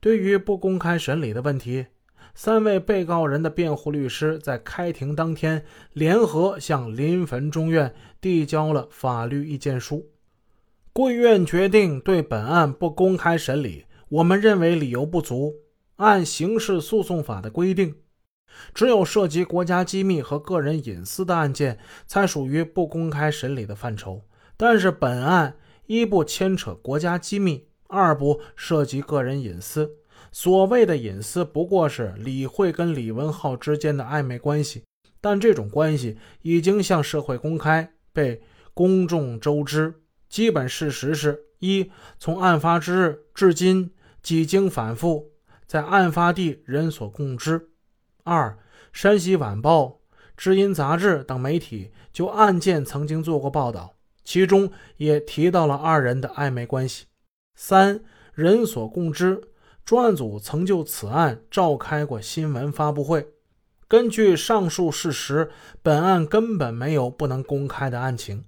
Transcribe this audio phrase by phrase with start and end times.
[0.00, 1.86] 对于不公开审理的问题，
[2.34, 10.10] 三位被告人的辩护律师在开庭当天联合向临汾中院递交了法律意见书。
[10.92, 15.54] 贵院决定对本案不公开审理，我们认为理由不足。
[15.96, 17.96] 按刑事诉讼法的规定，
[18.72, 24.22] 只有涉及国家机密和个人隐私的案件才属于不公开审理的范畴。
[24.56, 25.56] 但是本案
[25.86, 29.90] 一不牵扯国家机密，二不涉及个人隐私。
[30.30, 34.84] 所谓的隐私不过是李慧跟李文浩之间的暧昧关系，
[35.20, 38.40] 但这种关系已经向社会公开，被
[38.72, 39.94] 公众周知。
[40.28, 43.90] 基本事实是：一，从案发之日至今，
[44.22, 45.32] 几经反复。
[45.66, 47.70] 在案发地人所共知。
[48.24, 48.58] 二，
[48.92, 50.00] 山西晚报、
[50.36, 57.06] 知音杂志等媒体就案件曾经做过报道，其中也提到了二人的暧昧关系。
[57.60, 58.00] 三，
[58.34, 59.40] 人所共知，
[59.84, 63.30] 专案组曾就此案召开过新闻发布会。
[63.88, 65.50] 根据上述事实，
[65.82, 68.44] 本案根本没有不能公开的案情。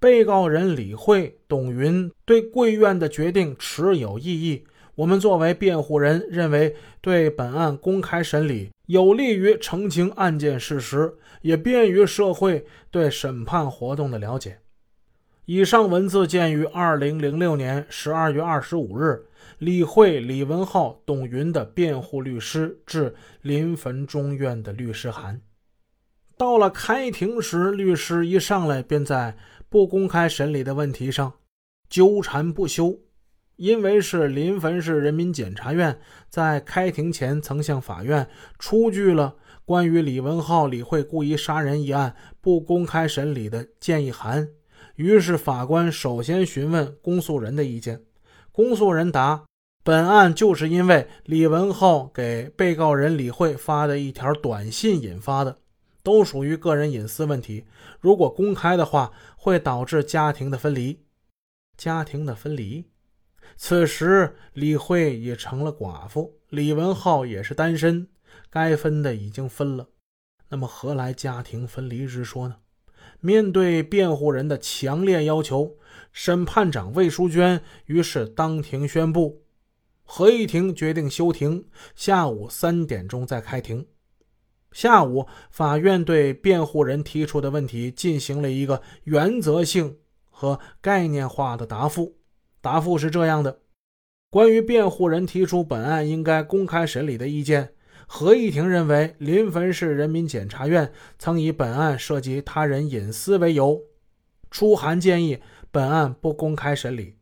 [0.00, 4.64] 被告人李慧、董云对贵院的决定持有异议。
[4.94, 11.12] 我们作为辩护人，认为对本案公开审理有利于澄清案件事实，
[11.42, 14.58] 也便于社会对审判活动的了解。
[15.46, 19.26] 以上文字见于二零零六年十二月二十五日
[19.58, 25.42] 李慧、李文浩、董云的辩护律师致临汾中院的律师函。
[26.38, 29.36] 到了开庭时，律师一上来便在
[29.68, 31.34] 不公开审理的问题上
[31.90, 33.00] 纠缠不休。
[33.56, 38.28] 因为是临汾市人民检察院在开庭前曾向法院
[38.58, 44.48] 出具了关于李文浩、李慧故意杀人一案不公开审理的建议函，
[44.96, 48.02] 于是法官首先询问公诉人的意见。
[48.52, 49.44] 公诉人答：
[49.82, 55.58] 本案就是因为李文浩给被告人李慧发的一条短信引发的，
[56.02, 57.64] 都属于个人隐私问题。
[58.00, 61.00] 如果公开的话，会导致家庭的分离。
[61.76, 62.84] 家庭的分离。
[63.56, 68.08] 此时，李慧也成了寡妇，李文浩也是单身，
[68.48, 69.88] 该分的已经分了，
[70.48, 72.56] 那么何来家庭分离之说呢？
[73.20, 75.76] 面对辩护人的强烈要求，
[76.12, 79.42] 审判长魏淑娟于是当庭宣布，
[80.02, 83.86] 合议庭决定休庭，下午三点钟再开庭。
[84.72, 89.98] 下午，法院对辩护人提出的问题进行了一个原则性
[90.28, 92.16] 和概念化的答复。
[92.60, 93.60] 答复是这样的：
[94.30, 97.73] 关于辩护人提出本案应该公开审理的意见，
[98.06, 103.80] 合议庭认为，临汾市人民检察院曾以本案涉及他人隐私为由，
[104.50, 107.16] 出函建议本案不公开审理。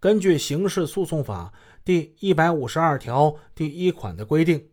[0.00, 1.52] 根据刑事诉讼法
[1.84, 4.68] 第一百五十二条第一款的规定，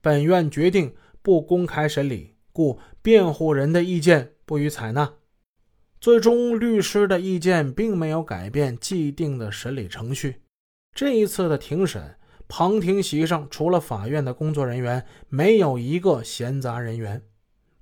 [0.00, 5.14] 本院决定不公开审理，故辩护人的意见不予采纳。
[6.00, 10.42] 最终，律师的意见并没有改变既定的审理程序。
[10.92, 12.16] 这一次的庭审，
[12.48, 17.22] 旁听席上除了法院的工作人员，没有一个闲杂人员。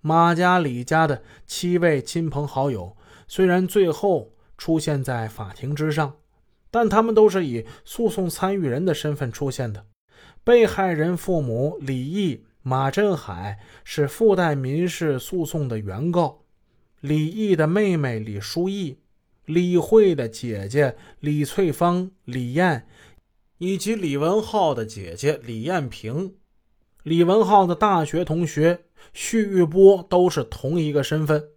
[0.01, 6.17] 马家、李家的七位亲朋好友虽然最后出现在法庭之上，
[6.71, 9.87] 但他们都是以诉讼参与人的身份出现的。
[10.43, 16.43] 被害人父母李毅、马振海是附带民事诉讼的原告。
[17.01, 18.99] 李毅的妹妹李淑义、
[19.47, 22.87] 李慧的姐姐李翠芳、李艳，
[23.59, 26.37] 以及李文浩的姐姐李艳萍、
[27.03, 31.51] 李文浩的大学同学徐玉波都是同一个身份，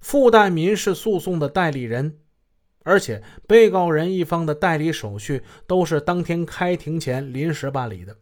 [0.00, 2.18] 附带民事诉讼的代理人，
[2.82, 8.16] 而且被告人一方的代理手续都是当天开庭前临时办理的。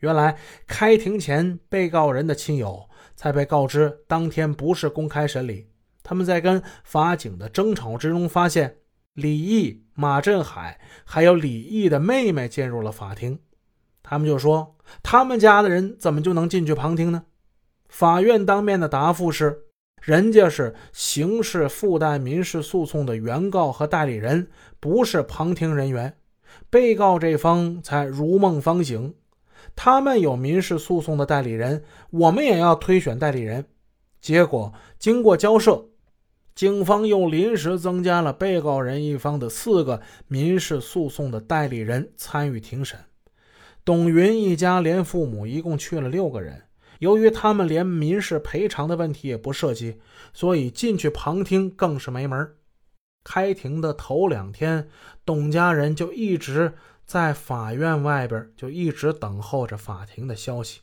[0.00, 2.88] 原来开庭前，被告人的亲友。
[3.18, 5.70] 才被告知当天不是公开审理。
[6.02, 8.76] 他们在跟法警的争吵之中，发现
[9.16, 13.38] 李毅、马振海还有李毅的妹妹进入了法庭。
[14.02, 17.24] 他们就说：“他们家的人怎么就能进去旁听呢？”
[17.88, 19.62] 法院当面的答复是
[20.02, 26.18] ：“人家是刑事附带民事诉讼的原告和代理人，不是旁听人员。
[26.68, 29.14] 被告这方才如梦方醒。”
[29.74, 33.64] 他们有民事诉讼的代理人，我们也要推选代理人。
[34.20, 35.86] 结果经过交涉，
[36.56, 42.98] 警方又临时增加了被告人一方的四个民事诉讼的代理人参与庭审。
[43.84, 46.64] 董云一家连父母一共去了六个人，
[46.98, 50.00] 由于他们连民事赔偿的问题也不涉及，
[50.32, 52.54] 所以进去旁听更是没门。
[53.22, 54.88] 开庭的头两天，
[55.24, 56.72] 董家人就一直。
[57.04, 60.80] 在法院外边就一直等候着法庭的消息。